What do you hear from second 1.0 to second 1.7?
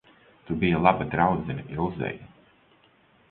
draudzene